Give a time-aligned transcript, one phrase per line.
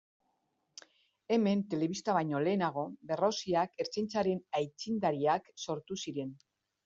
[1.35, 6.33] Hemen telebista baino lehenago Berroziak Ertzaintzaren aitzindariak sortu ziren.